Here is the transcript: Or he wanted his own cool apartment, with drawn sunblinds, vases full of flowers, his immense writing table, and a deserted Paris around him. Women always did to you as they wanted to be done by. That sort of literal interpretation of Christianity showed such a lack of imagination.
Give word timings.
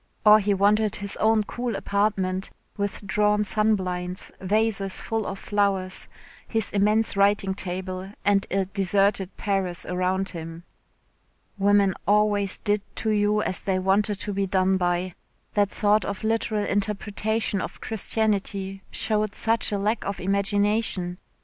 Or 0.25 0.39
he 0.39 0.55
wanted 0.55 0.95
his 0.95 1.15
own 1.17 1.43
cool 1.43 1.75
apartment, 1.75 2.49
with 2.75 3.05
drawn 3.05 3.43
sunblinds, 3.43 4.31
vases 4.41 4.99
full 4.99 5.27
of 5.27 5.37
flowers, 5.37 6.07
his 6.47 6.71
immense 6.71 7.15
writing 7.15 7.53
table, 7.53 8.11
and 8.25 8.47
a 8.49 8.65
deserted 8.65 9.37
Paris 9.37 9.85
around 9.85 10.29
him. 10.29 10.63
Women 11.59 11.93
always 12.07 12.57
did 12.57 12.81
to 12.95 13.11
you 13.11 13.43
as 13.43 13.61
they 13.61 13.77
wanted 13.77 14.19
to 14.21 14.33
be 14.33 14.47
done 14.47 14.75
by. 14.77 15.13
That 15.53 15.71
sort 15.71 16.03
of 16.03 16.23
literal 16.23 16.65
interpretation 16.65 17.61
of 17.61 17.79
Christianity 17.79 18.81
showed 18.89 19.35
such 19.35 19.71
a 19.71 19.77
lack 19.77 20.03
of 20.03 20.19
imagination. 20.19 21.19